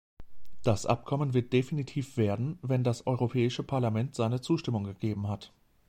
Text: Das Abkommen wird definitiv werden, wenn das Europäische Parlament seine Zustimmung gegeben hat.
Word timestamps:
Das 0.63 0.87
Abkommen 0.87 1.35
wird 1.35 1.53
definitiv 1.53 2.17
werden, 2.17 2.57
wenn 2.63 2.83
das 2.83 3.05
Europäische 3.05 3.61
Parlament 3.61 4.15
seine 4.15 4.41
Zustimmung 4.41 4.83
gegeben 4.83 5.27
hat. 5.27 5.53